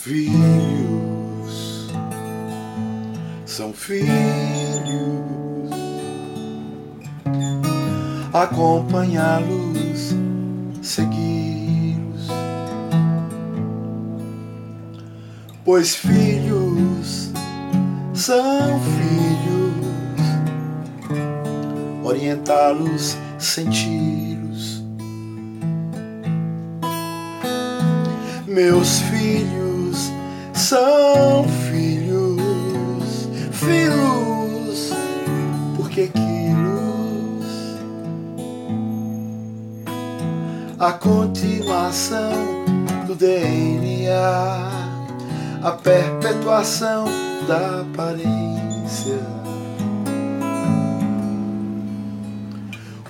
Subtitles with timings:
[0.00, 1.88] Filhos.
[3.44, 4.08] São filhos,
[8.32, 10.14] acompanhá-los,
[10.80, 12.28] segui-los,
[15.64, 17.32] pois filhos
[18.14, 19.84] são filhos,
[22.04, 24.80] orientá-los, senti-los.
[28.46, 29.77] Meus filhos
[30.52, 34.92] são filhos, filhos,
[35.76, 36.38] porque quilos
[40.78, 42.30] a continuação
[43.06, 44.70] do DNA,
[45.60, 47.06] a perpetuação
[47.48, 49.18] da aparência.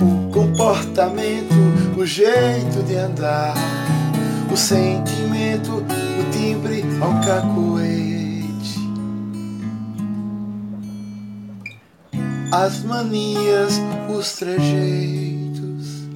[0.00, 1.54] O comportamento,
[1.98, 3.54] o jeito de andar,
[4.50, 6.27] o sentimento, o
[7.00, 8.78] ao cacoete.
[12.52, 16.08] As manias, os trejeitos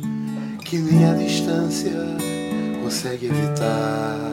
[0.65, 1.93] que nem a distância
[2.83, 4.33] consegue evitar.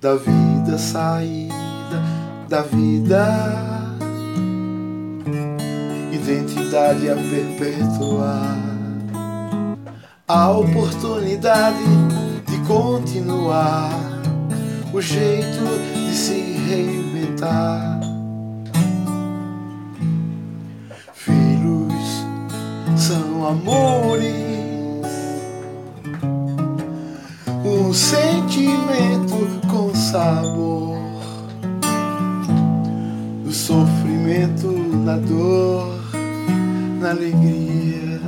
[0.00, 1.54] da vida, saída
[2.48, 3.26] da vida,
[6.12, 8.58] identidade a perpetuar,
[10.28, 12.03] a oportunidade de
[12.66, 13.90] continuar,
[14.92, 18.00] o jeito de se reinventar.
[21.12, 22.24] Filhos
[22.96, 24.34] são amores.
[27.64, 30.98] Um sentimento com sabor.
[33.44, 34.68] Do sofrimento
[35.04, 36.00] na dor,
[37.00, 38.20] na alegria,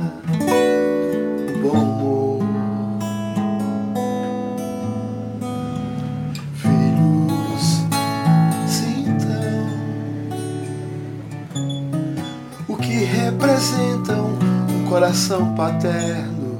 [13.07, 14.37] representam
[14.69, 16.59] um coração paterno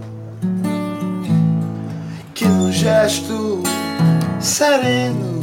[2.33, 3.63] que no gesto
[4.39, 5.41] sereno,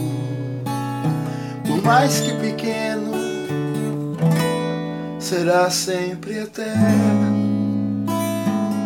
[1.67, 3.13] por mais que pequeno,
[5.19, 7.24] será sempre eterno.